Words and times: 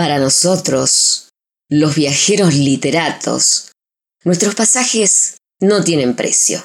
Para 0.00 0.18
nosotros, 0.18 1.28
los 1.68 1.94
viajeros 1.94 2.54
literatos, 2.54 3.72
nuestros 4.24 4.54
pasajes 4.54 5.36
no 5.60 5.84
tienen 5.84 6.16
precio. 6.16 6.64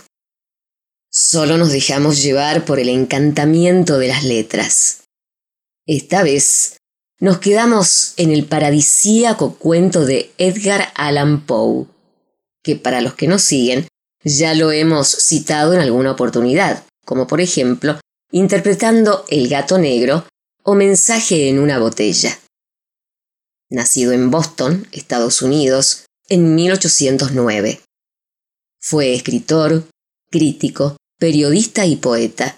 Solo 1.12 1.58
nos 1.58 1.70
dejamos 1.74 2.24
llevar 2.24 2.63
por 2.63 2.79
el 2.79 2.88
encantamiento 2.88 3.98
de 3.98 4.08
las 4.08 4.24
letras. 4.24 5.02
Esta 5.86 6.24
vez 6.24 6.78
nos 7.20 7.40
quedamos 7.40 8.13
en 8.16 8.32
el 8.32 8.45
paradisíaco 8.45 9.55
cuento 9.55 10.05
de 10.05 10.31
Edgar 10.38 10.93
Allan 10.95 11.45
Poe, 11.45 11.88
que 12.63 12.77
para 12.77 13.02
los 13.02 13.15
que 13.15 13.27
nos 13.27 13.41
siguen 13.41 13.86
ya 14.23 14.54
lo 14.54 14.71
hemos 14.71 15.09
citado 15.09 15.73
en 15.73 15.81
alguna 15.81 16.11
oportunidad, 16.13 16.86
como 17.04 17.27
por 17.27 17.41
ejemplo 17.41 17.99
interpretando 18.31 19.25
El 19.27 19.49
gato 19.49 19.77
negro 19.77 20.25
o 20.63 20.73
Mensaje 20.73 21.49
en 21.49 21.59
una 21.59 21.79
botella. 21.79 22.39
Nacido 23.70 24.12
en 24.12 24.30
Boston, 24.30 24.88
Estados 24.92 25.42
Unidos, 25.42 26.05
en 26.30 26.55
1809. 26.55 27.82
Fue 28.80 29.14
escritor, 29.14 29.88
crítico, 30.30 30.98
periodista 31.18 31.86
y 31.86 31.96
poeta. 31.96 32.58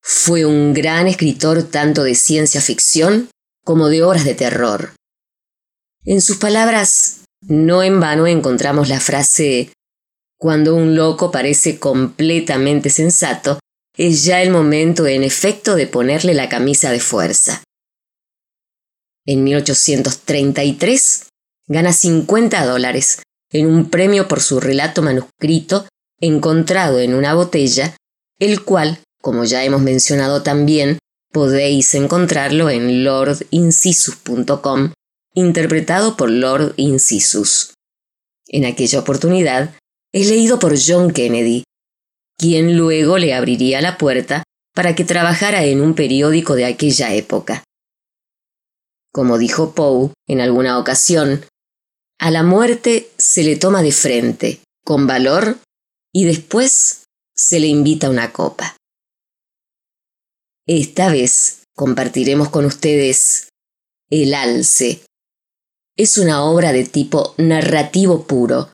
Fue 0.00 0.46
un 0.46 0.72
gran 0.72 1.06
escritor 1.06 1.62
tanto 1.64 2.02
de 2.02 2.14
ciencia 2.14 2.60
ficción 2.60 3.28
como 3.64 3.88
de 3.88 4.02
obras 4.02 4.24
de 4.24 4.34
terror. 4.34 4.94
En 6.04 6.20
sus 6.20 6.38
palabras, 6.38 7.20
no 7.42 7.82
en 7.82 8.00
vano 8.00 8.26
encontramos 8.26 8.88
la 8.88 9.00
frase 9.00 9.72
Cuando 10.38 10.74
un 10.74 10.96
loco 10.96 11.30
parece 11.30 11.78
completamente 11.78 12.90
sensato, 12.90 13.60
es 13.96 14.24
ya 14.24 14.42
el 14.42 14.50
momento 14.50 15.06
en 15.06 15.22
efecto 15.22 15.76
de 15.76 15.86
ponerle 15.86 16.34
la 16.34 16.48
camisa 16.48 16.90
de 16.90 16.98
fuerza. 16.98 17.62
En 19.26 19.44
1833 19.44 21.26
gana 21.68 21.92
50 21.92 22.64
dólares 22.66 23.22
en 23.52 23.66
un 23.66 23.90
premio 23.90 24.26
por 24.28 24.40
su 24.40 24.58
relato 24.60 25.02
manuscrito 25.02 25.86
encontrado 26.20 27.00
en 27.00 27.14
una 27.14 27.34
botella, 27.34 27.96
el 28.38 28.62
cual, 28.64 28.98
como 29.20 29.44
ya 29.44 29.64
hemos 29.64 29.82
mencionado 29.82 30.42
también, 30.42 30.98
podéis 31.32 31.94
encontrarlo 31.94 32.70
en 32.70 33.04
lordincisus.com, 33.04 34.92
interpretado 35.34 36.16
por 36.16 36.30
Lord 36.30 36.74
Incisus. 36.76 37.74
En 38.48 38.64
aquella 38.64 38.98
oportunidad, 39.00 39.74
es 40.12 40.28
leído 40.28 40.58
por 40.58 40.76
John 40.78 41.10
Kennedy, 41.10 41.64
quien 42.36 42.76
luego 42.76 43.18
le 43.18 43.34
abriría 43.34 43.80
la 43.80 43.98
puerta 43.98 44.42
para 44.74 44.94
que 44.94 45.04
trabajara 45.04 45.64
en 45.64 45.80
un 45.80 45.94
periódico 45.94 46.54
de 46.54 46.66
aquella 46.66 47.14
época. 47.14 47.62
Como 49.12 49.38
dijo 49.38 49.74
Poe 49.74 50.10
en 50.26 50.40
alguna 50.40 50.78
ocasión, 50.78 51.44
a 52.18 52.30
la 52.30 52.42
muerte 52.42 53.10
se 53.18 53.42
le 53.42 53.56
toma 53.56 53.82
de 53.82 53.92
frente, 53.92 54.60
con 54.84 55.06
valor, 55.06 55.58
y 56.12 56.24
después 56.24 57.04
se 57.34 57.60
le 57.60 57.66
invita 57.66 58.10
una 58.10 58.32
copa. 58.32 58.76
Esta 60.66 61.10
vez 61.10 61.64
compartiremos 61.74 62.48
con 62.50 62.64
ustedes 62.64 63.48
El 64.08 64.34
Alce. 64.34 65.02
Es 65.96 66.16
una 66.16 66.44
obra 66.44 66.72
de 66.72 66.84
tipo 66.84 67.34
narrativo 67.36 68.26
puro, 68.26 68.72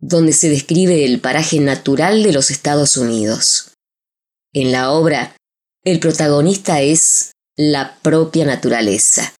donde 0.00 0.32
se 0.32 0.50
describe 0.50 1.04
el 1.04 1.20
paraje 1.20 1.60
natural 1.60 2.22
de 2.24 2.32
los 2.32 2.50
Estados 2.50 2.96
Unidos. 2.96 3.72
En 4.52 4.72
la 4.72 4.90
obra, 4.90 5.36
el 5.84 6.00
protagonista 6.00 6.82
es 6.82 7.30
la 7.56 7.98
propia 8.02 8.44
naturaleza. 8.44 9.32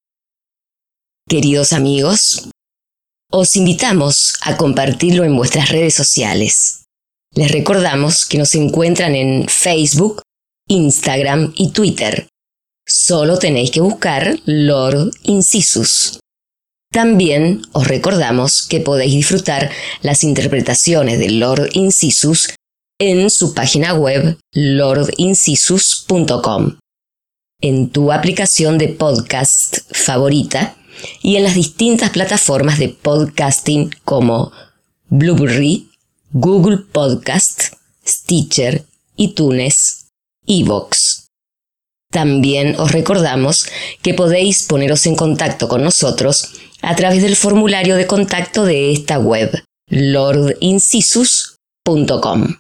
Queridos 1.33 1.73
amigos, 1.73 2.51
os 3.31 3.57
invitamos 3.57 4.35
a 4.43 4.59
compartirlo 4.59 5.25
en 5.25 5.35
vuestras 5.35 5.71
redes 5.71 5.95
sociales. 5.95 6.85
Les 7.35 7.51
recordamos 7.51 8.27
que 8.27 8.37
nos 8.37 8.55
encuentran 8.55 9.15
en 9.15 9.49
Facebook, 9.49 10.21
Instagram 10.69 11.55
y 11.57 11.71
Twitter. 11.71 12.29
Solo 12.87 13.39
tenéis 13.39 13.71
que 13.71 13.81
buscar 13.81 14.41
Lord 14.45 15.13
Incisus. 15.23 16.21
También 16.93 17.63
os 17.73 17.89
recordamos 17.89 18.67
que 18.67 18.81
podéis 18.81 19.15
disfrutar 19.15 19.71
las 20.03 20.25
interpretaciones 20.25 21.19
de 21.19 21.31
Lord 21.31 21.71
Incisus 21.73 22.51
en 23.01 23.31
su 23.31 23.55
página 23.55 23.95
web 23.95 24.37
lordincisus.com, 24.53 26.77
en 27.63 27.89
tu 27.89 28.13
aplicación 28.13 28.77
de 28.77 28.89
podcast 28.89 29.79
favorita 29.93 30.77
y 31.23 31.37
en 31.37 31.45
las 31.45 31.55
distintas 31.55 32.11
plataformas 32.11 32.79
de 32.79 32.89
podcasting 32.89 33.91
como 34.05 34.53
Blueberry, 35.09 35.91
Google 36.33 36.79
Podcast, 36.79 37.75
Stitcher, 38.07 38.85
iTunes, 39.17 40.09
Evox. 40.47 41.27
También 42.11 42.79
os 42.79 42.93
recordamos 42.93 43.67
que 44.03 44.15
podéis 44.15 44.63
poneros 44.65 45.07
en 45.07 45.17
contacto 45.17 45.69
con 45.69 45.83
nosotros 45.83 46.53
a 46.83 46.95
través 46.97 47.23
del 47.23 47.37
formulario 47.37 47.97
de 47.97 48.07
contacto 48.07 48.65
de 48.65 48.93
esta 48.93 49.19
web, 49.19 49.51
lordincisus.com. 49.89 52.57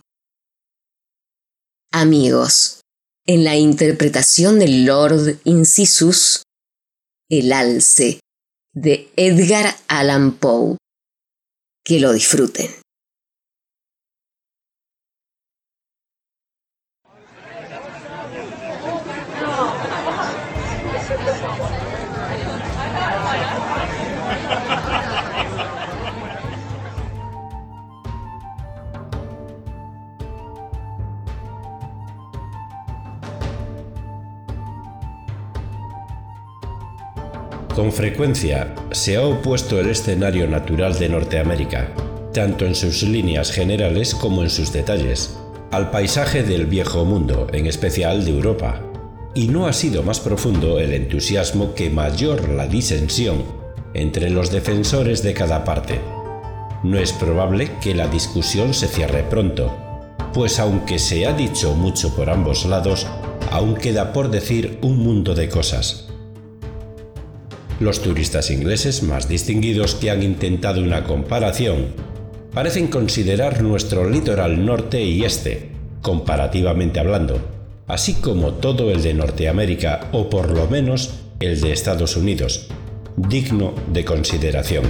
Amigos, 1.92 2.80
en 3.26 3.44
la 3.44 3.56
interpretación 3.56 4.58
del 4.58 4.86
Lord 4.86 5.38
Incisus, 5.44 6.42
el 7.32 7.50
alce 7.54 8.20
de 8.74 9.10
Edgar 9.16 9.74
Allan 9.88 10.32
Poe. 10.32 10.76
Que 11.82 11.98
lo 11.98 12.12
disfruten. 12.12 12.81
Con 37.74 37.90
frecuencia 37.90 38.74
se 38.90 39.16
ha 39.16 39.26
opuesto 39.26 39.80
el 39.80 39.88
escenario 39.88 40.46
natural 40.46 40.98
de 40.98 41.08
Norteamérica, 41.08 41.88
tanto 42.34 42.66
en 42.66 42.74
sus 42.74 43.02
líneas 43.02 43.50
generales 43.50 44.14
como 44.14 44.42
en 44.42 44.50
sus 44.50 44.74
detalles, 44.74 45.38
al 45.70 45.90
paisaje 45.90 46.42
del 46.42 46.66
viejo 46.66 47.06
mundo, 47.06 47.46
en 47.50 47.66
especial 47.66 48.26
de 48.26 48.32
Europa. 48.32 48.82
Y 49.34 49.48
no 49.48 49.66
ha 49.66 49.72
sido 49.72 50.02
más 50.02 50.20
profundo 50.20 50.78
el 50.78 50.92
entusiasmo 50.92 51.72
que 51.72 51.88
mayor 51.88 52.50
la 52.50 52.66
disensión 52.66 53.42
entre 53.94 54.28
los 54.28 54.50
defensores 54.50 55.22
de 55.22 55.32
cada 55.32 55.64
parte. 55.64 55.98
No 56.82 56.98
es 56.98 57.14
probable 57.14 57.70
que 57.80 57.94
la 57.94 58.06
discusión 58.06 58.74
se 58.74 58.86
cierre 58.86 59.22
pronto, 59.22 59.74
pues 60.34 60.58
aunque 60.58 60.98
se 60.98 61.26
ha 61.26 61.32
dicho 61.32 61.74
mucho 61.74 62.14
por 62.14 62.28
ambos 62.28 62.66
lados, 62.66 63.06
aún 63.50 63.76
queda 63.76 64.12
por 64.12 64.30
decir 64.30 64.78
un 64.82 64.98
mundo 64.98 65.34
de 65.34 65.48
cosas 65.48 66.11
los 67.82 68.00
turistas 68.00 68.50
ingleses 68.50 69.02
más 69.02 69.28
distinguidos 69.28 69.94
que 69.94 70.10
han 70.10 70.22
intentado 70.22 70.82
una 70.82 71.04
comparación 71.04 71.86
parecen 72.52 72.88
considerar 72.88 73.62
nuestro 73.62 74.08
litoral 74.08 74.64
norte 74.64 75.02
y 75.02 75.24
este, 75.24 75.70
comparativamente 76.02 77.00
hablando, 77.00 77.38
así 77.86 78.14
como 78.14 78.54
todo 78.54 78.90
el 78.90 79.02
de 79.02 79.14
Norteamérica 79.14 80.08
o 80.12 80.28
por 80.28 80.50
lo 80.50 80.68
menos 80.68 81.14
el 81.40 81.60
de 81.60 81.72
Estados 81.72 82.16
Unidos, 82.16 82.68
digno 83.16 83.74
de 83.92 84.04
consideración. 84.04 84.84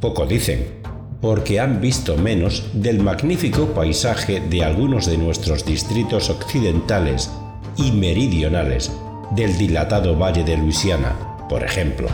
Poco 0.00 0.26
dicen, 0.26 0.82
porque 1.20 1.60
han 1.60 1.80
visto 1.80 2.16
menos 2.16 2.64
del 2.72 3.00
magnífico 3.00 3.66
paisaje 3.68 4.40
de 4.40 4.64
algunos 4.64 5.06
de 5.06 5.16
nuestros 5.16 5.64
distritos 5.64 6.28
occidentales 6.28 7.30
y 7.76 7.92
meridionales 7.92 8.90
del 9.30 9.56
dilatado 9.56 10.16
Valle 10.16 10.44
de 10.44 10.56
Luisiana, 10.56 11.31
por 11.52 11.64
ejemplo. 11.64 12.08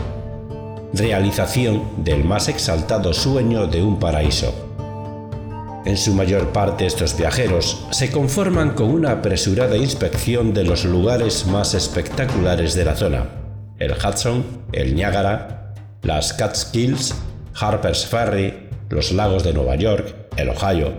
Realización 0.91 2.03
del 2.03 2.25
más 2.25 2.49
exaltado 2.49 3.13
sueño 3.13 3.67
de 3.67 3.81
un 3.81 3.97
paraíso. 3.97 4.53
En 5.85 5.95
su 5.95 6.13
mayor 6.13 6.49
parte 6.49 6.85
estos 6.85 7.17
viajeros 7.17 7.87
se 7.91 8.11
conforman 8.11 8.71
con 8.71 8.89
una 8.89 9.11
apresurada 9.11 9.77
inspección 9.77 10.53
de 10.53 10.65
los 10.65 10.83
lugares 10.83 11.47
más 11.47 11.73
espectaculares 11.73 12.73
de 12.73 12.83
la 12.83 12.97
zona, 12.97 13.29
el 13.77 13.93
Hudson, 13.93 14.43
el 14.73 14.93
Niágara, 14.93 15.73
las 16.01 16.33
Catskills, 16.33 17.15
Harper's 17.57 18.05
Ferry, 18.07 18.67
los 18.89 19.13
lagos 19.13 19.45
de 19.45 19.53
Nueva 19.53 19.77
York, 19.77 20.13
el 20.35 20.49
Ohio, 20.49 20.91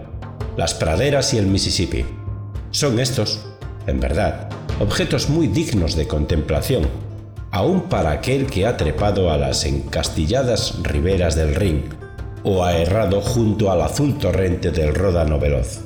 las 0.56 0.72
praderas 0.72 1.34
y 1.34 1.36
el 1.36 1.46
Mississippi. 1.46 2.06
Son 2.70 3.00
estos, 3.00 3.44
en 3.86 4.00
verdad, 4.00 4.48
objetos 4.80 5.28
muy 5.28 5.46
dignos 5.46 5.94
de 5.94 6.08
contemplación 6.08 7.09
aún 7.50 7.82
para 7.82 8.12
aquel 8.12 8.46
que 8.46 8.66
ha 8.66 8.76
trepado 8.76 9.30
a 9.30 9.38
las 9.38 9.64
encastilladas 9.64 10.82
riberas 10.82 11.34
del 11.34 11.54
Rin 11.54 11.84
o 12.42 12.64
ha 12.64 12.76
errado 12.76 13.20
junto 13.20 13.70
al 13.70 13.82
azul 13.82 14.18
torrente 14.18 14.70
del 14.70 14.94
Ródano 14.94 15.38
veloz. 15.38 15.80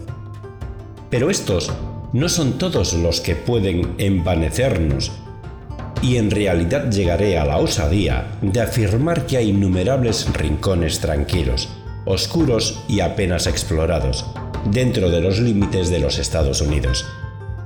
Pero 1.10 1.30
estos 1.30 1.72
no 2.12 2.28
son 2.28 2.58
todos 2.58 2.92
los 2.92 3.20
que 3.20 3.34
pueden 3.34 3.94
envanecernos 3.98 5.12
y 6.02 6.16
en 6.16 6.30
realidad 6.30 6.90
llegaré 6.90 7.38
a 7.38 7.44
la 7.44 7.58
osadía 7.58 8.38
de 8.42 8.60
afirmar 8.60 9.26
que 9.26 9.38
hay 9.38 9.50
innumerables 9.50 10.32
rincones 10.34 11.00
tranquilos, 11.00 11.70
oscuros 12.04 12.84
y 12.88 13.00
apenas 13.00 13.46
explorados, 13.46 14.26
dentro 14.70 15.10
de 15.10 15.20
los 15.20 15.40
límites 15.40 15.88
de 15.88 16.00
los 16.00 16.18
Estados 16.18 16.60
Unidos. 16.60 17.06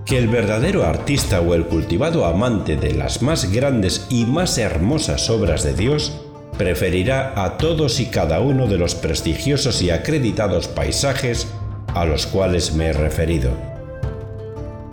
Que 0.09 0.17
el 0.17 0.29
verdadero 0.29 0.87
artista 0.87 1.43
o 1.43 1.53
el 1.53 1.67
cultivado 1.67 2.25
amante 2.25 2.77
de 2.77 2.95
las 2.95 3.21
más 3.21 3.53
grandes 3.53 4.07
y 4.09 4.25
más 4.25 4.57
hermosas 4.57 5.29
obras 5.29 5.65
de 5.65 5.75
Dios 5.75 6.19
preferirá 6.57 7.35
a 7.45 7.59
todos 7.59 8.01
y 8.01 8.07
cada 8.07 8.41
uno 8.41 8.67
de 8.67 8.79
los 8.79 8.95
prestigiosos 8.95 9.83
y 9.83 9.91
acreditados 9.91 10.67
paisajes 10.67 11.47
a 11.89 12.07
los 12.07 12.27
cuales 12.27 12.73
me 12.73 12.87
he 12.87 12.93
referido. 12.95 13.51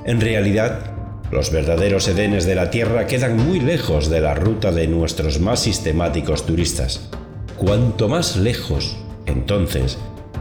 En 0.03 0.19
realidad, 0.19 0.81
los 1.31 1.49
verdaderos 1.49 2.09
Edenes 2.09 2.45
de 2.45 2.55
la 2.55 2.69
Tierra 2.69 3.07
quedan 3.07 3.37
muy 3.37 3.61
lejos 3.61 4.09
de 4.09 4.19
la 4.19 4.35
ruta 4.35 4.73
de 4.73 4.87
nuestros 4.87 5.39
más 5.39 5.61
sistemáticos 5.61 6.45
turistas. 6.45 7.09
Cuanto 7.55 8.09
más 8.09 8.35
lejos, 8.35 8.97
entonces, 9.25 9.97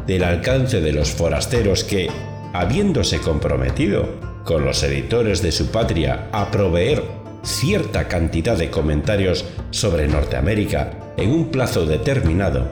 del 0.08 0.24
alcance 0.24 0.80
de 0.80 0.92
los 0.92 1.12
forasteros 1.12 1.84
que, 1.84 2.08
habiéndose 2.52 3.20
comprometido 3.20 4.33
con 4.44 4.64
los 4.64 4.82
editores 4.82 5.42
de 5.42 5.52
su 5.52 5.70
patria 5.70 6.28
a 6.32 6.50
proveer 6.50 7.02
cierta 7.42 8.08
cantidad 8.08 8.56
de 8.56 8.70
comentarios 8.70 9.44
sobre 9.70 10.08
Norteamérica 10.08 11.14
en 11.16 11.30
un 11.30 11.50
plazo 11.50 11.86
determinado, 11.86 12.68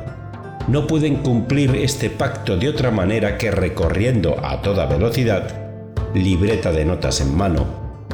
no 0.69 0.87
pueden 0.87 1.17
cumplir 1.17 1.75
este 1.77 2.09
pacto 2.09 2.57
de 2.57 2.69
otra 2.69 2.91
manera 2.91 3.37
que 3.37 3.51
recorriendo 3.51 4.45
a 4.45 4.63
toda 4.63 4.87
velocidad, 4.87 5.49
libreta 6.15 6.73
de 6.73 6.85
notas 6.85 7.21
en 7.21 7.37
mano, 7.37 7.67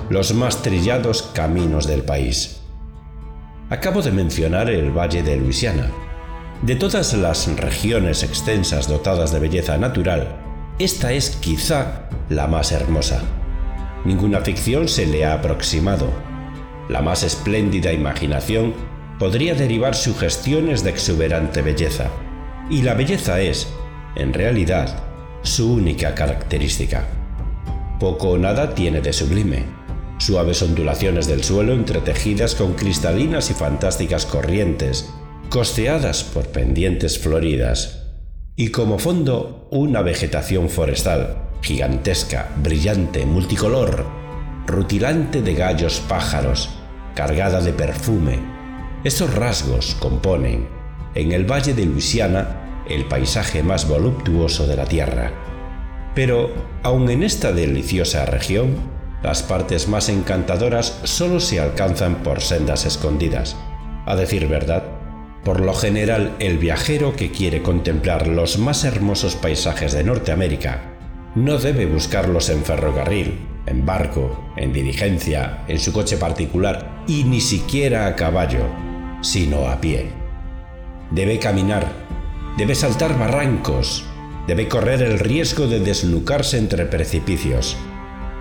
los 0.08 0.32
más 0.32 0.62
trillados 0.62 1.22
caminos 1.22 1.86
del 1.86 2.02
país. 2.02 2.60
Acabo 3.70 4.00
de 4.00 4.12
mencionar 4.12 4.70
el 4.70 4.90
Valle 4.90 5.22
de 5.22 5.36
Luisiana. 5.36 5.90
De 6.62 6.74
todas 6.74 7.12
las 7.14 7.54
regiones 7.56 8.22
extensas 8.22 8.88
dotadas 8.88 9.30
de 9.30 9.40
belleza 9.40 9.76
natural, 9.76 10.26
esta 10.78 11.12
es 11.12 11.30
quizá 11.30 12.08
la 12.30 12.46
más 12.46 12.72
hermosa. 12.72 13.22
Ninguna 14.04 14.40
ficción 14.40 14.88
se 14.88 15.06
le 15.06 15.24
ha 15.24 15.34
aproximado. 15.34 16.10
La 16.88 17.02
más 17.02 17.22
espléndida 17.22 17.92
imaginación 17.92 18.74
podría 19.18 19.54
derivar 19.54 19.94
sugestiones 19.94 20.84
de 20.84 20.90
exuberante 20.90 21.62
belleza. 21.62 22.10
Y 22.70 22.82
la 22.82 22.94
belleza 22.94 23.40
es, 23.40 23.68
en 24.16 24.32
realidad, 24.32 25.02
su 25.42 25.72
única 25.72 26.14
característica. 26.14 27.06
Poco 27.98 28.30
o 28.30 28.38
nada 28.38 28.74
tiene 28.74 29.00
de 29.00 29.12
sublime 29.12 29.78
suaves 30.18 30.62
ondulaciones 30.62 31.26
del 31.26 31.44
suelo 31.44 31.72
entretejidas 31.72 32.54
con 32.54 32.74
cristalinas 32.74 33.50
y 33.50 33.54
fantásticas 33.54 34.26
corrientes, 34.26 35.10
costeadas 35.48 36.24
por 36.24 36.48
pendientes 36.48 37.18
floridas, 37.18 38.04
y 38.56 38.68
como 38.68 38.98
fondo 38.98 39.68
una 39.70 40.02
vegetación 40.02 40.68
forestal, 40.68 41.47
gigantesca, 41.60 42.48
brillante, 42.62 43.26
multicolor, 43.26 44.06
rutilante 44.66 45.42
de 45.42 45.54
gallos 45.54 46.00
pájaros, 46.00 46.70
cargada 47.14 47.60
de 47.60 47.72
perfume. 47.72 48.38
Esos 49.04 49.34
rasgos 49.34 49.96
componen, 49.98 50.68
en 51.14 51.32
el 51.32 51.50
Valle 51.50 51.74
de 51.74 51.84
Luisiana, 51.84 52.84
el 52.88 53.04
paisaje 53.06 53.62
más 53.62 53.88
voluptuoso 53.88 54.66
de 54.66 54.76
la 54.76 54.84
Tierra. 54.84 55.32
Pero, 56.14 56.52
aun 56.82 57.10
en 57.10 57.22
esta 57.22 57.52
deliciosa 57.52 58.24
región, 58.24 58.76
las 59.22 59.42
partes 59.42 59.88
más 59.88 60.08
encantadoras 60.08 61.00
solo 61.04 61.40
se 61.40 61.60
alcanzan 61.60 62.22
por 62.22 62.40
sendas 62.40 62.86
escondidas. 62.86 63.56
A 64.06 64.16
decir 64.16 64.48
verdad, 64.48 64.84
por 65.44 65.60
lo 65.60 65.74
general 65.74 66.34
el 66.38 66.58
viajero 66.58 67.14
que 67.14 67.30
quiere 67.30 67.62
contemplar 67.62 68.26
los 68.26 68.58
más 68.58 68.84
hermosos 68.84 69.36
paisajes 69.36 69.92
de 69.92 70.04
Norteamérica 70.04 70.97
no 71.34 71.58
debe 71.58 71.86
buscarlos 71.86 72.48
en 72.48 72.64
ferrocarril, 72.64 73.38
en 73.66 73.84
barco, 73.84 74.52
en 74.56 74.72
diligencia, 74.72 75.64
en 75.68 75.78
su 75.78 75.92
coche 75.92 76.16
particular 76.16 77.04
y 77.06 77.24
ni 77.24 77.40
siquiera 77.40 78.06
a 78.06 78.16
caballo, 78.16 78.64
sino 79.20 79.68
a 79.68 79.80
pie. 79.80 80.10
Debe 81.10 81.38
caminar, 81.38 81.86
debe 82.56 82.74
saltar 82.74 83.18
barrancos, 83.18 84.04
debe 84.46 84.68
correr 84.68 85.02
el 85.02 85.18
riesgo 85.18 85.66
de 85.66 85.80
desnucarse 85.80 86.58
entre 86.58 86.86
precipicios, 86.86 87.76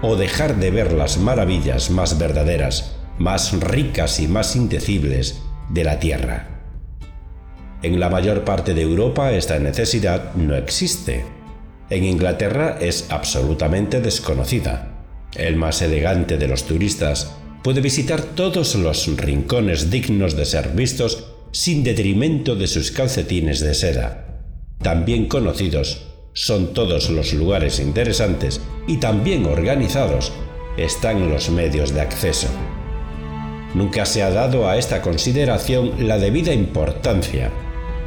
o 0.02 0.16
dejar 0.16 0.56
de 0.58 0.72
ver 0.72 0.94
las 0.94 1.18
maravillas 1.18 1.90
más 1.90 2.18
verdaderas, 2.18 2.96
más 3.18 3.60
ricas 3.60 4.20
y 4.20 4.28
más 4.28 4.56
indecibles 4.56 5.42
de 5.70 5.84
la 5.84 6.00
Tierra. 6.00 6.48
En 7.84 8.00
la 8.00 8.10
mayor 8.10 8.44
parte 8.44 8.74
de 8.74 8.82
Europa 8.82 9.32
esta 9.32 9.60
necesidad 9.60 10.34
no 10.36 10.56
existe. 10.56 11.37
En 11.90 12.04
Inglaterra 12.04 12.78
es 12.82 13.08
absolutamente 13.10 14.02
desconocida. 14.02 15.06
El 15.36 15.56
más 15.56 15.82
elegante 15.82 16.38
de 16.38 16.48
los 16.48 16.64
turistas 16.66 17.34
puede 17.64 17.82
visitar 17.82 18.22
todos 18.22 18.76
los 18.76 19.08
rincones 19.18 19.90
dignos 19.90 20.36
de 20.36 20.46
ser 20.46 20.70
vistos 20.70 21.34
sin 21.52 21.84
detrimento 21.84 22.56
de 22.56 22.68
sus 22.68 22.92
calcetines 22.92 23.62
de 23.62 23.74
seda, 23.74 24.28
también 24.82 25.28
conocidos 25.28 26.04
son 26.34 26.74
todos 26.74 27.10
los 27.10 27.34
lugares 27.34 27.80
interesantes 27.80 28.62
y 28.86 28.98
también 28.98 29.46
organizados 29.46 30.32
están 30.78 31.30
los 31.30 31.50
medios 31.50 31.94
de 31.94 32.02
acceso. 32.02 32.48
Nunca 33.74 34.06
se 34.06 34.22
ha 34.22 34.30
dado 34.30 34.70
a 34.70 34.78
esta 34.78 35.02
consideración 35.02 36.08
la 36.08 36.20
debida 36.20 36.54
importancia 36.54 37.52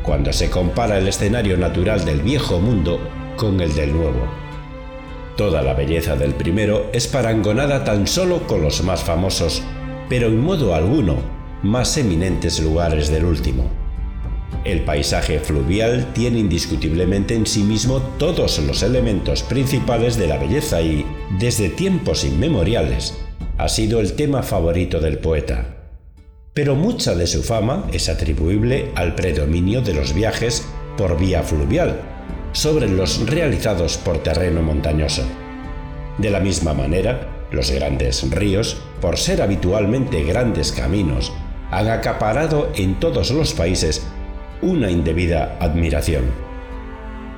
cuando 0.02 0.32
se 0.32 0.48
compara 0.48 0.98
el 0.98 1.08
escenario 1.08 1.56
natural 1.56 2.04
del 2.04 2.22
viejo 2.22 2.60
mundo 2.60 3.00
con 3.40 3.58
el 3.62 3.74
del 3.74 3.94
nuevo. 3.94 4.28
Toda 5.34 5.62
la 5.62 5.72
belleza 5.72 6.14
del 6.14 6.34
primero 6.34 6.90
es 6.92 7.08
parangonada 7.08 7.84
tan 7.84 8.06
solo 8.06 8.46
con 8.46 8.60
los 8.60 8.84
más 8.84 9.02
famosos, 9.02 9.62
pero 10.10 10.26
en 10.26 10.38
modo 10.38 10.74
alguno 10.74 11.16
más 11.62 11.96
eminentes 11.96 12.60
lugares 12.60 13.10
del 13.10 13.24
último. 13.24 13.70
El 14.64 14.84
paisaje 14.84 15.38
fluvial 15.38 16.12
tiene 16.12 16.38
indiscutiblemente 16.38 17.34
en 17.34 17.46
sí 17.46 17.62
mismo 17.62 18.00
todos 18.18 18.58
los 18.58 18.82
elementos 18.82 19.42
principales 19.42 20.18
de 20.18 20.26
la 20.26 20.36
belleza 20.36 20.82
y, 20.82 21.06
desde 21.38 21.70
tiempos 21.70 22.24
inmemoriales, 22.24 23.16
ha 23.56 23.70
sido 23.70 24.00
el 24.00 24.12
tema 24.12 24.42
favorito 24.42 25.00
del 25.00 25.16
poeta. 25.16 25.78
Pero 26.52 26.74
mucha 26.74 27.14
de 27.14 27.26
su 27.26 27.42
fama 27.42 27.86
es 27.90 28.10
atribuible 28.10 28.90
al 28.96 29.14
predominio 29.14 29.80
de 29.80 29.94
los 29.94 30.12
viajes 30.12 30.68
por 30.98 31.18
vía 31.18 31.42
fluvial 31.42 32.09
sobre 32.52 32.88
los 32.88 33.26
realizados 33.28 33.96
por 33.98 34.18
terreno 34.18 34.62
montañoso. 34.62 35.24
De 36.18 36.30
la 36.30 36.40
misma 36.40 36.74
manera, 36.74 37.46
los 37.50 37.70
grandes 37.70 38.28
ríos, 38.30 38.80
por 39.00 39.16
ser 39.16 39.42
habitualmente 39.42 40.22
grandes 40.22 40.72
caminos, 40.72 41.32
han 41.70 41.88
acaparado 41.88 42.70
en 42.74 42.98
todos 42.98 43.30
los 43.30 43.54
países 43.54 44.06
una 44.62 44.90
indebida 44.90 45.56
admiración. 45.60 46.24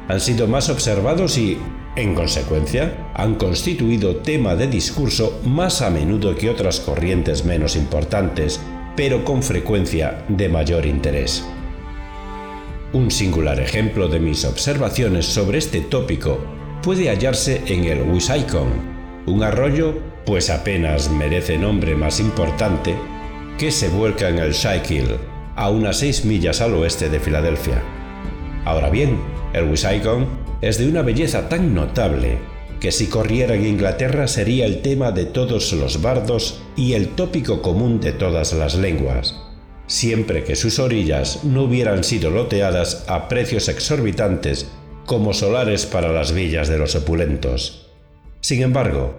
Han 0.08 0.20
sido 0.20 0.48
más 0.48 0.68
observados 0.68 1.38
y, 1.38 1.58
en 1.96 2.14
consecuencia, 2.14 3.10
han 3.14 3.36
constituido 3.36 4.16
tema 4.16 4.56
de 4.56 4.66
discurso 4.66 5.40
más 5.44 5.82
a 5.82 5.90
menudo 5.90 6.34
que 6.34 6.50
otras 6.50 6.80
corrientes 6.80 7.44
menos 7.44 7.76
importantes, 7.76 8.60
pero 8.96 9.24
con 9.24 9.42
frecuencia 9.42 10.24
de 10.28 10.48
mayor 10.48 10.86
interés. 10.86 11.44
Un 12.94 13.10
singular 13.10 13.58
ejemplo 13.58 14.06
de 14.06 14.20
mis 14.20 14.44
observaciones 14.44 15.24
sobre 15.24 15.56
este 15.56 15.80
tópico 15.80 16.38
puede 16.82 17.08
hallarse 17.08 17.62
en 17.66 17.84
el 17.84 18.02
Wissahickon, 18.02 18.68
un 19.24 19.42
arroyo, 19.42 19.94
pues 20.26 20.50
apenas 20.50 21.10
merece 21.10 21.56
nombre 21.56 21.94
más 21.94 22.20
importante, 22.20 22.94
que 23.56 23.70
se 23.70 23.88
vuelca 23.88 24.28
en 24.28 24.40
el 24.40 24.52
Schuylkill, 24.52 25.16
a 25.56 25.70
unas 25.70 26.00
6 26.00 26.26
millas 26.26 26.60
al 26.60 26.74
oeste 26.74 27.08
de 27.08 27.18
Filadelfia. 27.18 27.82
Ahora 28.66 28.90
bien, 28.90 29.18
el 29.54 29.70
Wissahickon 29.70 30.26
es 30.60 30.76
de 30.76 30.86
una 30.86 31.00
belleza 31.00 31.48
tan 31.48 31.74
notable 31.74 32.36
que 32.78 32.92
si 32.92 33.06
corriera 33.06 33.54
en 33.54 33.64
Inglaterra 33.64 34.28
sería 34.28 34.66
el 34.66 34.82
tema 34.82 35.12
de 35.12 35.24
todos 35.24 35.72
los 35.72 36.02
bardos 36.02 36.60
y 36.76 36.92
el 36.92 37.08
tópico 37.08 37.62
común 37.62 38.00
de 38.00 38.12
todas 38.12 38.52
las 38.52 38.74
lenguas, 38.74 39.34
siempre 39.86 40.44
que 40.44 40.56
sus 40.56 40.78
orillas 40.78 41.44
no 41.44 41.64
hubieran 41.64 42.04
sido 42.04 42.30
loteadas 42.30 43.04
a 43.08 43.28
precios 43.28 43.68
exorbitantes 43.68 44.70
como 45.06 45.32
solares 45.32 45.86
para 45.86 46.12
las 46.12 46.32
villas 46.32 46.68
de 46.68 46.78
los 46.78 46.94
opulentos. 46.94 47.90
Sin 48.40 48.62
embargo, 48.62 49.14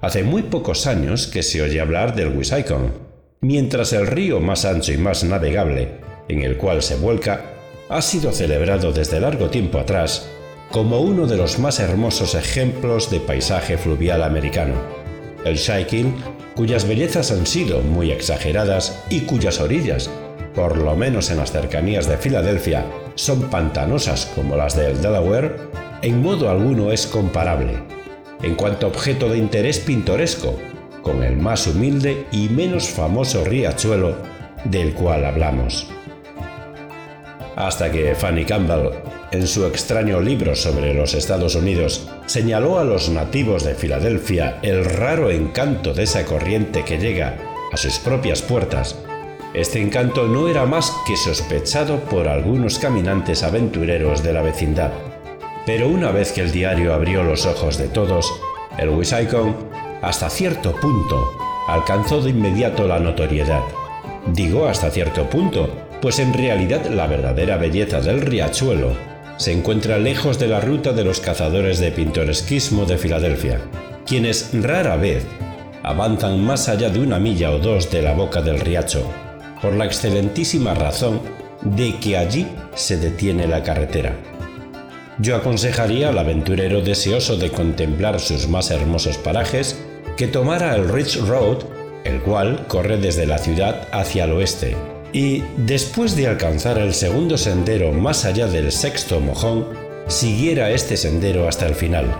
hace 0.00 0.22
muy 0.22 0.42
pocos 0.42 0.86
años 0.86 1.26
que 1.26 1.42
se 1.42 1.62
oye 1.62 1.80
hablar 1.80 2.14
del 2.14 2.36
Wissahickon, 2.36 2.92
mientras 3.40 3.92
el 3.92 4.06
río 4.06 4.40
más 4.40 4.64
ancho 4.64 4.92
y 4.92 4.98
más 4.98 5.24
navegable, 5.24 5.96
en 6.28 6.42
el 6.42 6.56
cual 6.56 6.82
se 6.82 6.96
vuelca, 6.96 7.54
ha 7.88 8.02
sido 8.02 8.32
celebrado 8.32 8.92
desde 8.92 9.20
largo 9.20 9.48
tiempo 9.48 9.78
atrás 9.78 10.28
como 10.70 11.00
uno 11.00 11.26
de 11.26 11.38
los 11.38 11.58
más 11.58 11.80
hermosos 11.80 12.34
ejemplos 12.34 13.10
de 13.10 13.20
paisaje 13.20 13.78
fluvial 13.78 14.22
americano. 14.22 14.74
El 15.48 15.58
Schuylkill, 15.58 16.14
cuyas 16.54 16.86
bellezas 16.86 17.30
han 17.30 17.46
sido 17.46 17.80
muy 17.80 18.10
exageradas 18.10 19.02
y 19.10 19.20
cuyas 19.22 19.60
orillas, 19.60 20.10
por 20.54 20.76
lo 20.76 20.94
menos 20.96 21.30
en 21.30 21.38
las 21.38 21.52
cercanías 21.52 22.06
de 22.06 22.18
Filadelfia, 22.18 22.84
son 23.14 23.42
pantanosas 23.50 24.26
como 24.34 24.56
las 24.56 24.76
del 24.76 25.00
Delaware, 25.00 25.56
en 26.02 26.22
modo 26.22 26.50
alguno 26.50 26.92
es 26.92 27.06
comparable, 27.06 27.82
en 28.42 28.54
cuanto 28.54 28.86
objeto 28.86 29.28
de 29.28 29.38
interés 29.38 29.78
pintoresco, 29.78 30.58
con 31.02 31.22
el 31.22 31.36
más 31.36 31.66
humilde 31.66 32.26
y 32.32 32.48
menos 32.48 32.88
famoso 32.88 33.44
riachuelo 33.44 34.16
del 34.64 34.94
cual 34.94 35.24
hablamos. 35.24 35.88
Hasta 37.56 37.90
que 37.90 38.14
Fanny 38.14 38.44
Campbell, 38.44 38.90
en 39.32 39.46
su 39.46 39.66
extraño 39.66 40.20
libro 40.20 40.54
sobre 40.54 40.94
los 40.94 41.14
Estados 41.14 41.54
Unidos, 41.54 42.08
señaló 42.26 42.78
a 42.78 42.84
los 42.84 43.08
nativos 43.08 43.64
de 43.64 43.74
Filadelfia 43.74 44.58
el 44.62 44.84
raro 44.84 45.30
encanto 45.30 45.94
de 45.94 46.04
esa 46.04 46.24
corriente 46.24 46.84
que 46.84 46.98
llega 46.98 47.36
a 47.72 47.76
sus 47.76 47.98
propias 47.98 48.42
puertas, 48.42 48.96
este 49.54 49.80
encanto 49.80 50.28
no 50.28 50.46
era 50.46 50.66
más 50.66 50.94
que 51.06 51.16
sospechado 51.16 52.00
por 52.00 52.28
algunos 52.28 52.78
caminantes 52.78 53.42
aventureros 53.42 54.22
de 54.22 54.34
la 54.34 54.42
vecindad. 54.42 54.92
Pero 55.64 55.88
una 55.88 56.10
vez 56.10 56.32
que 56.32 56.42
el 56.42 56.52
diario 56.52 56.92
abrió 56.92 57.22
los 57.22 57.46
ojos 57.46 57.78
de 57.78 57.88
todos, 57.88 58.30
el 58.76 58.90
Wisicon, 58.90 59.56
hasta 60.02 60.28
cierto 60.28 60.76
punto, 60.76 61.32
alcanzó 61.66 62.20
de 62.20 62.30
inmediato 62.30 62.86
la 62.86 63.00
notoriedad. 63.00 63.62
Digo 64.26 64.68
hasta 64.68 64.90
cierto 64.90 65.28
punto, 65.30 65.70
pues 66.02 66.18
en 66.18 66.34
realidad 66.34 66.84
la 66.86 67.06
verdadera 67.06 67.56
belleza 67.56 68.00
del 68.00 68.20
riachuelo 68.20 68.92
se 69.38 69.52
encuentra 69.52 69.98
lejos 69.98 70.38
de 70.38 70.48
la 70.48 70.60
ruta 70.60 70.92
de 70.92 71.04
los 71.04 71.20
cazadores 71.20 71.78
de 71.78 71.92
pintoresquismo 71.92 72.84
de 72.84 72.98
Filadelfia, 72.98 73.60
quienes 74.04 74.50
rara 74.52 74.96
vez 74.96 75.24
avanzan 75.82 76.44
más 76.44 76.68
allá 76.68 76.90
de 76.90 77.00
una 77.00 77.18
milla 77.18 77.52
o 77.52 77.58
dos 77.58 77.90
de 77.90 78.02
la 78.02 78.12
boca 78.12 78.42
del 78.42 78.60
riacho, 78.60 79.08
por 79.62 79.74
la 79.74 79.86
excelentísima 79.86 80.74
razón 80.74 81.20
de 81.62 81.96
que 81.98 82.16
allí 82.16 82.46
se 82.74 82.96
detiene 82.96 83.46
la 83.46 83.62
carretera. 83.62 84.16
Yo 85.20 85.36
aconsejaría 85.36 86.10
al 86.10 86.18
aventurero 86.18 86.80
deseoso 86.80 87.36
de 87.36 87.50
contemplar 87.50 88.20
sus 88.20 88.48
más 88.48 88.70
hermosos 88.70 89.18
parajes 89.18 89.84
que 90.16 90.26
tomara 90.26 90.74
el 90.74 90.88
Ridge 90.88 91.20
Road, 91.26 91.58
el 92.04 92.20
cual 92.22 92.66
corre 92.66 92.98
desde 92.98 93.26
la 93.26 93.38
ciudad 93.38 93.88
hacia 93.92 94.24
el 94.24 94.32
oeste, 94.32 94.76
y 95.12 95.42
después 95.56 96.16
de 96.16 96.26
alcanzar 96.26 96.78
el 96.78 96.94
segundo 96.94 97.38
sendero 97.38 97.92
más 97.92 98.24
allá 98.24 98.46
del 98.46 98.72
sexto 98.72 99.20
mojón, 99.20 99.66
siguiera 100.06 100.70
este 100.70 100.96
sendero 100.96 101.48
hasta 101.48 101.66
el 101.66 101.74
final. 101.74 102.14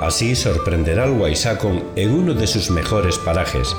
Así 0.00 0.34
sorprenderá 0.34 1.04
al 1.04 1.12
Waisakon 1.12 1.82
en 1.96 2.10
uno 2.10 2.34
de 2.34 2.46
sus 2.46 2.70
mejores 2.70 3.18
parajes 3.18 3.74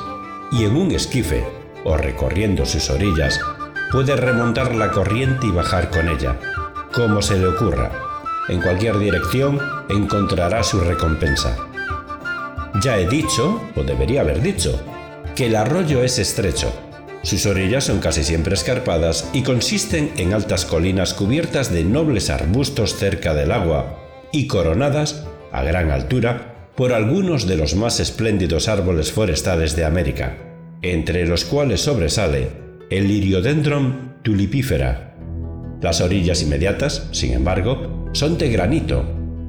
y 0.52 0.64
en 0.66 0.76
un 0.76 0.92
esquife 0.92 1.44
o 1.86 1.96
recorriendo 1.98 2.66
sus 2.66 2.90
orillas, 2.90 3.40
puede 3.92 4.16
remontar 4.16 4.76
la 4.76 4.92
corriente 4.92 5.48
y 5.48 5.52
bajar 5.52 5.90
con 5.90 6.10
ella, 6.10 6.38
como 6.94 7.22
se 7.22 7.38
le 7.38 7.48
ocurra. 7.48 7.92
En 8.50 8.62
cualquier 8.62 8.98
dirección 9.00 9.60
encontrará 9.90 10.64
su 10.64 10.80
recompensa. 10.80 11.56
Ya 12.82 12.98
he 12.98 13.08
dicho, 13.08 13.62
o 13.76 13.84
debería 13.84 14.22
haber 14.22 14.42
dicho, 14.42 14.82
que 15.36 15.48
el 15.48 15.56
arroyo 15.56 16.04
es 16.04 16.20
estrecho. 16.20 16.72
Sus 17.26 17.46
orillas 17.46 17.84
son 17.84 18.00
casi 18.00 18.24
siempre 18.24 18.54
escarpadas 18.54 19.30
y 19.34 19.44
consisten 19.44 20.12
en 20.16 20.34
altas 20.34 20.64
colinas 20.64 21.14
cubiertas 21.14 21.74
de 21.74 21.84
nobles 21.84 22.30
arbustos 22.30 22.96
cerca 22.96 23.34
del 23.34 23.52
agua 23.52 24.00
y 24.32 24.48
coronadas, 24.48 25.26
a 25.52 25.64
gran 25.64 25.92
altura, 25.92 26.70
por 26.78 26.94
algunos 26.94 27.48
de 27.48 27.58
los 27.58 27.76
más 27.76 28.00
espléndidos 28.00 28.70
árboles 28.70 29.12
forestales 29.12 29.76
de 29.76 29.84
América 29.86 30.38
entre 30.92 31.26
los 31.26 31.46
cuales 31.46 31.82
sobresale 31.82 32.50
el 32.90 33.08
Liriodendron 33.08 34.16
tulipífera. 34.24 35.16
Las 35.82 36.02
orillas 36.02 36.42
inmediatas, 36.42 37.08
sin 37.12 37.34
embargo, 37.34 38.10
son 38.14 38.38
de 38.38 38.50
granito, 38.50 39.04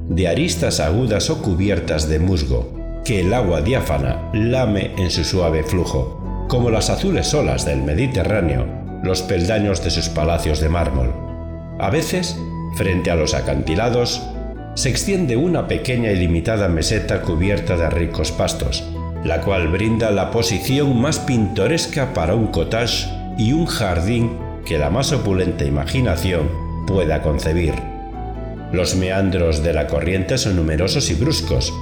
de 0.09 0.27
aristas 0.27 0.79
agudas 0.79 1.29
o 1.29 1.41
cubiertas 1.41 2.09
de 2.09 2.19
musgo, 2.19 3.01
que 3.05 3.21
el 3.21 3.33
agua 3.33 3.61
diáfana 3.61 4.29
lame 4.33 4.93
en 4.97 5.11
su 5.11 5.23
suave 5.23 5.63
flujo, 5.63 6.26
como 6.47 6.69
las 6.69 6.89
azules 6.89 7.33
olas 7.33 7.65
del 7.65 7.83
Mediterráneo, 7.83 8.65
los 9.03 9.21
peldaños 9.21 9.83
de 9.83 9.89
sus 9.89 10.09
palacios 10.09 10.59
de 10.59 10.69
mármol. 10.69 11.13
A 11.79 11.89
veces, 11.89 12.37
frente 12.75 13.11
a 13.11 13.15
los 13.15 13.33
acantilados, 13.33 14.21
se 14.75 14.89
extiende 14.89 15.35
una 15.37 15.67
pequeña 15.67 16.11
y 16.11 16.17
limitada 16.17 16.69
meseta 16.69 17.21
cubierta 17.21 17.75
de 17.77 17.89
ricos 17.89 18.31
pastos, 18.31 18.83
la 19.23 19.41
cual 19.41 19.67
brinda 19.67 20.11
la 20.11 20.31
posición 20.31 21.01
más 21.01 21.19
pintoresca 21.19 22.13
para 22.13 22.35
un 22.35 22.47
cottage 22.47 23.07
y 23.37 23.53
un 23.53 23.65
jardín 23.65 24.37
que 24.65 24.77
la 24.77 24.89
más 24.89 25.11
opulenta 25.11 25.65
imaginación 25.65 26.49
pueda 26.85 27.21
concebir. 27.21 27.73
Los 28.71 28.95
meandros 28.95 29.63
de 29.63 29.73
la 29.73 29.87
corriente 29.87 30.37
son 30.37 30.55
numerosos 30.55 31.09
y 31.09 31.15
bruscos, 31.15 31.73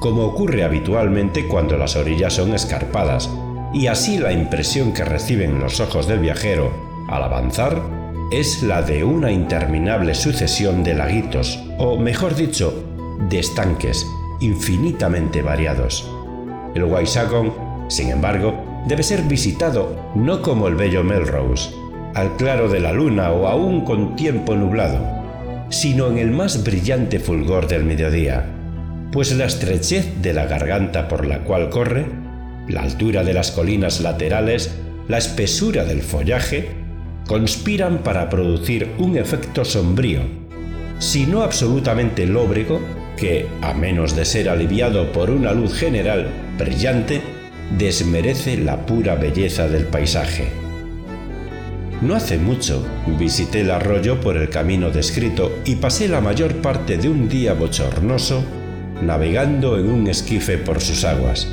como 0.00 0.24
ocurre 0.24 0.64
habitualmente 0.64 1.46
cuando 1.46 1.76
las 1.76 1.96
orillas 1.96 2.34
son 2.34 2.54
escarpadas, 2.54 3.30
y 3.74 3.86
así 3.86 4.18
la 4.18 4.32
impresión 4.32 4.92
que 4.92 5.04
reciben 5.04 5.60
los 5.60 5.80
ojos 5.80 6.06
del 6.06 6.18
viajero 6.18 6.72
al 7.08 7.22
avanzar 7.22 7.82
es 8.30 8.62
la 8.62 8.82
de 8.82 9.04
una 9.04 9.30
interminable 9.30 10.14
sucesión 10.14 10.82
de 10.82 10.94
laguitos, 10.94 11.62
o 11.78 11.98
mejor 11.98 12.34
dicho, 12.34 12.72
de 13.28 13.38
estanques 13.38 14.06
infinitamente 14.40 15.42
variados. 15.42 16.10
El 16.74 16.84
Waisakon, 16.84 17.52
sin 17.88 18.10
embargo, 18.10 18.54
debe 18.86 19.02
ser 19.02 19.22
visitado 19.22 19.96
no 20.14 20.42
como 20.42 20.68
el 20.68 20.74
bello 20.74 21.04
Melrose, 21.04 21.70
al 22.14 22.36
claro 22.36 22.68
de 22.68 22.80
la 22.80 22.92
luna 22.92 23.30
o 23.30 23.46
aún 23.46 23.84
con 23.84 24.16
tiempo 24.16 24.54
nublado, 24.54 24.98
sino 25.68 26.08
en 26.08 26.18
el 26.18 26.30
más 26.30 26.64
brillante 26.64 27.20
fulgor 27.20 27.68
del 27.68 27.84
mediodía, 27.84 28.46
pues 29.12 29.34
la 29.36 29.44
estrechez 29.44 30.22
de 30.22 30.32
la 30.32 30.46
garganta 30.46 31.08
por 31.08 31.26
la 31.26 31.40
cual 31.44 31.68
corre, 31.70 32.21
la 32.68 32.82
altura 32.82 33.24
de 33.24 33.34
las 33.34 33.50
colinas 33.50 34.00
laterales, 34.00 34.70
la 35.08 35.18
espesura 35.18 35.84
del 35.84 36.02
follaje, 36.02 36.70
conspiran 37.26 37.98
para 37.98 38.28
producir 38.28 38.90
un 38.98 39.16
efecto 39.16 39.64
sombrío, 39.64 40.20
si 40.98 41.26
no 41.26 41.42
absolutamente 41.42 42.26
lóbrego, 42.26 42.80
que, 43.16 43.46
a 43.60 43.74
menos 43.74 44.16
de 44.16 44.24
ser 44.24 44.48
aliviado 44.48 45.12
por 45.12 45.30
una 45.30 45.52
luz 45.52 45.74
general 45.74 46.28
brillante, 46.58 47.20
desmerece 47.76 48.56
la 48.56 48.86
pura 48.86 49.14
belleza 49.14 49.68
del 49.68 49.84
paisaje. 49.86 50.48
No 52.00 52.16
hace 52.16 52.36
mucho 52.36 52.84
visité 53.18 53.60
el 53.60 53.70
arroyo 53.70 54.20
por 54.20 54.36
el 54.36 54.48
camino 54.48 54.90
descrito 54.90 55.52
y 55.64 55.76
pasé 55.76 56.08
la 56.08 56.20
mayor 56.20 56.56
parte 56.56 56.96
de 56.96 57.08
un 57.08 57.28
día 57.28 57.54
bochornoso 57.54 58.44
navegando 59.02 59.78
en 59.78 59.90
un 59.90 60.06
esquife 60.08 60.58
por 60.58 60.80
sus 60.80 61.04
aguas. 61.04 61.48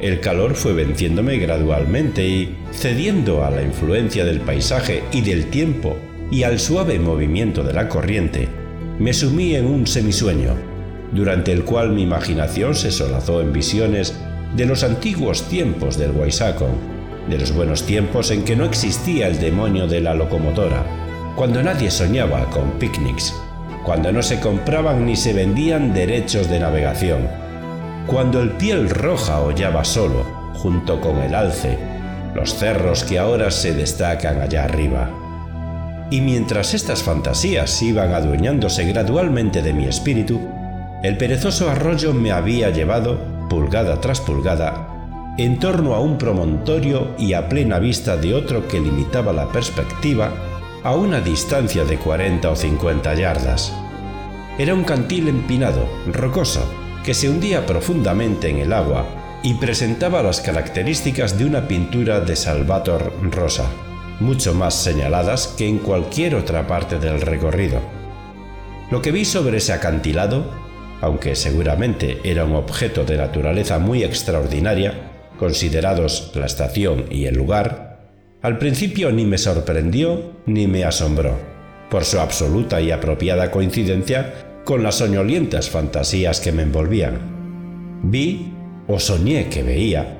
El 0.00 0.20
calor 0.20 0.54
fue 0.54 0.72
venciéndome 0.72 1.36
gradualmente 1.36 2.26
y, 2.26 2.56
cediendo 2.72 3.44
a 3.44 3.50
la 3.50 3.62
influencia 3.62 4.24
del 4.24 4.40
paisaje 4.40 5.04
y 5.12 5.20
del 5.20 5.46
tiempo 5.50 5.96
y 6.30 6.44
al 6.44 6.58
suave 6.58 6.98
movimiento 6.98 7.62
de 7.62 7.74
la 7.74 7.88
corriente, 7.88 8.48
me 8.98 9.12
sumí 9.12 9.54
en 9.54 9.66
un 9.66 9.86
semisueño, 9.86 10.54
durante 11.12 11.52
el 11.52 11.64
cual 11.64 11.90
mi 11.90 12.02
imaginación 12.02 12.74
se 12.74 12.90
solazó 12.90 13.42
en 13.42 13.52
visiones 13.52 14.14
de 14.56 14.64
los 14.64 14.84
antiguos 14.84 15.42
tiempos 15.48 15.98
del 15.98 16.12
Guaisacon, 16.12 16.70
de 17.28 17.38
los 17.38 17.52
buenos 17.52 17.84
tiempos 17.84 18.30
en 18.30 18.44
que 18.44 18.56
no 18.56 18.64
existía 18.64 19.28
el 19.28 19.38
demonio 19.38 19.86
de 19.86 20.00
la 20.00 20.14
locomotora, 20.14 20.84
cuando 21.36 21.62
nadie 21.62 21.90
soñaba 21.90 22.48
con 22.50 22.72
picnics, 22.78 23.34
cuando 23.84 24.12
no 24.12 24.22
se 24.22 24.40
compraban 24.40 25.04
ni 25.04 25.16
se 25.16 25.34
vendían 25.34 25.92
derechos 25.92 26.48
de 26.48 26.60
navegación, 26.60 27.39
cuando 28.10 28.42
el 28.42 28.50
piel 28.50 28.90
roja 28.90 29.40
hollaba 29.40 29.84
solo, 29.84 30.24
junto 30.54 31.00
con 31.00 31.18
el 31.18 31.32
alce, 31.32 31.78
los 32.34 32.56
cerros 32.56 33.04
que 33.04 33.20
ahora 33.20 33.52
se 33.52 33.72
destacan 33.72 34.40
allá 34.40 34.64
arriba. 34.64 35.08
Y 36.10 36.20
mientras 36.20 36.74
estas 36.74 37.04
fantasías 37.04 37.80
iban 37.82 38.12
adueñándose 38.12 38.84
gradualmente 38.84 39.62
de 39.62 39.72
mi 39.72 39.84
espíritu, 39.84 40.40
el 41.04 41.16
perezoso 41.18 41.70
arroyo 41.70 42.12
me 42.12 42.32
había 42.32 42.70
llevado, 42.70 43.20
pulgada 43.48 44.00
tras 44.00 44.20
pulgada, 44.20 44.88
en 45.38 45.60
torno 45.60 45.94
a 45.94 46.00
un 46.00 46.18
promontorio 46.18 47.14
y 47.16 47.34
a 47.34 47.48
plena 47.48 47.78
vista 47.78 48.16
de 48.16 48.34
otro 48.34 48.66
que 48.66 48.80
limitaba 48.80 49.32
la 49.32 49.52
perspectiva 49.52 50.32
a 50.82 50.96
una 50.96 51.20
distancia 51.20 51.84
de 51.84 51.96
40 51.96 52.50
o 52.50 52.56
50 52.56 53.14
yardas. 53.14 53.72
Era 54.58 54.74
un 54.74 54.82
cantil 54.82 55.28
empinado, 55.28 55.88
rocoso, 56.12 56.68
que 57.04 57.14
se 57.14 57.28
hundía 57.28 57.66
profundamente 57.66 58.48
en 58.48 58.58
el 58.58 58.72
agua 58.72 59.06
y 59.42 59.54
presentaba 59.54 60.22
las 60.22 60.40
características 60.40 61.38
de 61.38 61.46
una 61.46 61.66
pintura 61.66 62.20
de 62.20 62.36
Salvator 62.36 63.12
Rosa, 63.30 63.70
mucho 64.20 64.54
más 64.54 64.74
señaladas 64.74 65.48
que 65.48 65.66
en 65.66 65.78
cualquier 65.78 66.34
otra 66.34 66.66
parte 66.66 66.98
del 66.98 67.20
recorrido. 67.20 67.80
Lo 68.90 69.00
que 69.00 69.12
vi 69.12 69.24
sobre 69.24 69.58
ese 69.58 69.72
acantilado, 69.72 70.44
aunque 71.00 71.34
seguramente 71.36 72.20
era 72.22 72.44
un 72.44 72.54
objeto 72.54 73.04
de 73.04 73.16
naturaleza 73.16 73.78
muy 73.78 74.04
extraordinaria, 74.04 75.10
considerados 75.38 76.32
la 76.34 76.44
estación 76.44 77.06
y 77.10 77.24
el 77.24 77.36
lugar, 77.36 78.10
al 78.42 78.58
principio 78.58 79.10
ni 79.10 79.24
me 79.24 79.38
sorprendió 79.38 80.32
ni 80.44 80.66
me 80.66 80.84
asombró, 80.84 81.38
por 81.88 82.04
su 82.04 82.20
absoluta 82.20 82.80
y 82.80 82.90
apropiada 82.90 83.50
coincidencia 83.50 84.49
con 84.70 84.84
las 84.84 84.98
soñolientas 84.98 85.68
fantasías 85.68 86.38
que 86.38 86.52
me 86.52 86.62
envolvían. 86.62 88.00
Vi, 88.04 88.52
o 88.86 89.00
soñé 89.00 89.48
que 89.48 89.64
veía, 89.64 90.16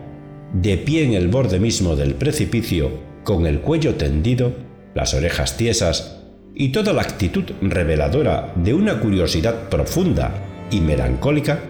de 0.53 0.77
pie 0.77 1.05
en 1.05 1.13
el 1.13 1.29
borde 1.29 1.61
mismo 1.61 1.95
del 1.95 2.17
precipicio, 2.17 2.91
con 3.23 3.47
el 3.47 3.61
cuello 3.61 3.95
tendido, 3.95 4.53
las 4.93 5.15
orejas 5.15 5.57
tiesas 5.57 6.25
y 6.53 6.71
toda 6.71 6.93
la 6.93 7.03
actitud 7.03 7.45
reveladora 7.63 8.53
de 8.57 8.75
una 8.75 8.99
curiosidad 8.99 9.69
profunda 9.69 10.33
y 10.73 10.81
melancólica, 10.81 11.61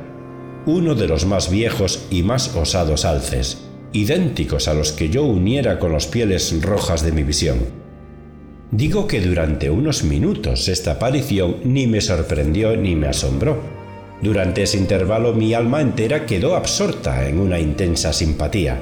uno 0.64 0.94
de 0.94 1.06
los 1.06 1.26
más 1.26 1.50
viejos 1.50 2.06
y 2.10 2.22
más 2.22 2.56
osados 2.56 3.04
alces, 3.04 3.62
idénticos 3.92 4.68
a 4.68 4.72
los 4.72 4.92
que 4.92 5.10
yo 5.10 5.24
uniera 5.24 5.78
con 5.78 5.92
las 5.92 6.06
pieles 6.06 6.62
rojas 6.62 7.04
de 7.04 7.12
mi 7.12 7.24
visión. 7.24 7.58
Digo 8.72 9.08
que 9.08 9.20
durante 9.20 9.68
unos 9.68 10.04
minutos 10.04 10.68
esta 10.68 10.92
aparición 10.92 11.56
ni 11.64 11.88
me 11.88 12.00
sorprendió 12.00 12.76
ni 12.76 12.94
me 12.94 13.08
asombró. 13.08 13.58
Durante 14.22 14.62
ese 14.62 14.78
intervalo 14.78 15.32
mi 15.32 15.54
alma 15.54 15.80
entera 15.80 16.24
quedó 16.24 16.54
absorta 16.54 17.28
en 17.28 17.40
una 17.40 17.58
intensa 17.58 18.12
simpatía. 18.12 18.80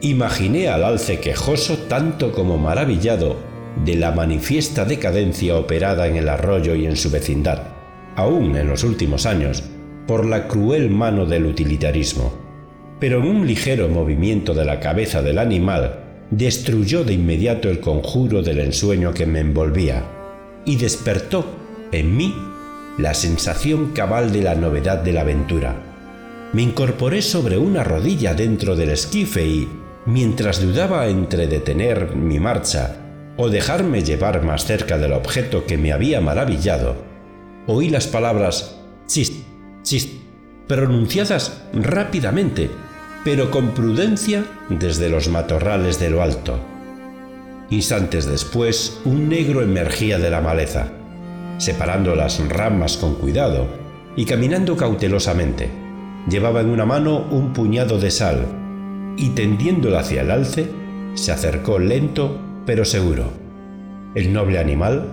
Imaginé 0.00 0.68
al 0.68 0.84
alce 0.84 1.20
quejoso 1.20 1.76
tanto 1.76 2.32
como 2.32 2.56
maravillado 2.56 3.36
de 3.84 3.96
la 3.96 4.10
manifiesta 4.10 4.86
decadencia 4.86 5.56
operada 5.56 6.06
en 6.06 6.16
el 6.16 6.28
arroyo 6.30 6.74
y 6.74 6.86
en 6.86 6.96
su 6.96 7.10
vecindad, 7.10 7.74
aún 8.16 8.56
en 8.56 8.68
los 8.68 8.84
últimos 8.84 9.26
años, 9.26 9.62
por 10.06 10.24
la 10.24 10.48
cruel 10.48 10.88
mano 10.88 11.26
del 11.26 11.44
utilitarismo. 11.44 12.32
Pero 12.98 13.20
en 13.20 13.28
un 13.28 13.46
ligero 13.46 13.88
movimiento 13.88 14.54
de 14.54 14.64
la 14.64 14.80
cabeza 14.80 15.20
del 15.20 15.38
animal 15.38 16.09
destruyó 16.30 17.04
de 17.04 17.14
inmediato 17.14 17.68
el 17.68 17.80
conjuro 17.80 18.42
del 18.42 18.60
ensueño 18.60 19.12
que 19.12 19.26
me 19.26 19.40
envolvía 19.40 20.04
y 20.64 20.76
despertó 20.76 21.44
en 21.92 22.16
mí 22.16 22.34
la 22.98 23.14
sensación 23.14 23.92
cabal 23.92 24.32
de 24.32 24.42
la 24.42 24.54
novedad 24.54 24.98
de 24.98 25.12
la 25.12 25.22
aventura. 25.22 25.74
Me 26.52 26.62
incorporé 26.62 27.22
sobre 27.22 27.58
una 27.58 27.84
rodilla 27.84 28.34
dentro 28.34 28.76
del 28.76 28.90
esquife 28.90 29.46
y, 29.46 29.68
mientras 30.06 30.60
dudaba 30.60 31.06
entre 31.08 31.46
detener 31.46 32.14
mi 32.16 32.40
marcha 32.40 32.96
o 33.36 33.48
dejarme 33.48 34.02
llevar 34.02 34.42
más 34.42 34.64
cerca 34.64 34.98
del 34.98 35.12
objeto 35.12 35.64
que 35.64 35.78
me 35.78 35.92
había 35.92 36.20
maravillado, 36.20 36.96
oí 37.66 37.88
las 37.88 38.06
palabras 38.06 38.76
chist, 39.06 39.34
chist, 39.82 40.10
pronunciadas 40.66 41.62
rápidamente, 41.72 42.70
pero 43.24 43.50
con 43.50 43.70
prudencia 43.70 44.44
desde 44.68 45.08
los 45.08 45.28
matorrales 45.28 45.98
de 45.98 46.10
lo 46.10 46.22
alto. 46.22 46.58
Instantes 47.68 48.26
después, 48.26 49.00
un 49.04 49.28
negro 49.28 49.62
emergía 49.62 50.18
de 50.18 50.30
la 50.30 50.40
maleza, 50.40 50.88
separando 51.58 52.14
las 52.14 52.40
ramas 52.48 52.96
con 52.96 53.14
cuidado 53.14 53.68
y 54.16 54.24
caminando 54.24 54.76
cautelosamente. 54.76 55.70
Llevaba 56.28 56.60
en 56.60 56.70
una 56.70 56.86
mano 56.86 57.26
un 57.30 57.52
puñado 57.52 57.98
de 57.98 58.10
sal 58.10 58.46
y 59.16 59.30
tendiéndola 59.30 60.00
hacia 60.00 60.22
el 60.22 60.30
alce, 60.30 60.68
se 61.14 61.32
acercó 61.32 61.78
lento 61.78 62.40
pero 62.66 62.84
seguro. 62.84 63.24
El 64.14 64.32
noble 64.32 64.58
animal, 64.58 65.08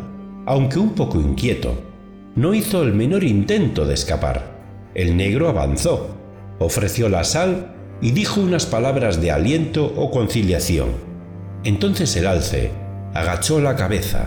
aunque 0.45 0.79
un 0.79 0.95
poco 0.95 1.19
inquieto, 1.19 1.75
no 2.35 2.53
hizo 2.53 2.83
el 2.83 2.93
menor 2.93 3.24
intento 3.24 3.85
de 3.85 3.93
escapar. 3.93 4.57
El 4.96 5.17
negro 5.17 5.50
avanzó, 5.50 6.15
ofreció 6.59 7.09
la 7.09 7.24
sal 7.24 7.76
y 8.01 8.12
dijo 8.12 8.42
unas 8.42 8.66
palabras 8.66 9.22
de 9.22 9.31
aliento 9.31 9.94
o 9.96 10.12
conciliación. 10.12 10.90
Entonces 11.64 12.16
el 12.16 12.27
alce 12.27 12.72
agachó 13.14 13.60
la 13.60 13.75
cabeza, 13.75 14.25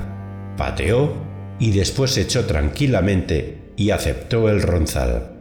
pateó 0.56 1.12
y 1.59 1.70
después 1.72 2.16
echó 2.16 2.44
tranquilamente 2.46 3.72
y 3.76 3.90
aceptó 3.90 4.48
el 4.48 4.62
ronzal. 4.62 5.37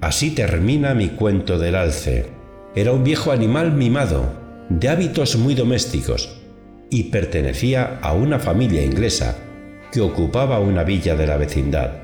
Así 0.00 0.30
termina 0.30 0.94
mi 0.94 1.08
cuento 1.08 1.58
del 1.58 1.74
alce. 1.74 2.26
Era 2.74 2.92
un 2.92 3.04
viejo 3.04 3.32
animal 3.32 3.72
mimado, 3.72 4.32
de 4.68 4.88
hábitos 4.88 5.36
muy 5.36 5.54
domésticos, 5.54 6.40
y 6.90 7.04
pertenecía 7.04 7.98
a 8.02 8.12
una 8.12 8.38
familia 8.38 8.84
inglesa 8.84 9.36
que 9.90 10.00
ocupaba 10.00 10.58
una 10.60 10.84
villa 10.84 11.16
de 11.16 11.26
la 11.26 11.36
vecindad. 11.36 12.03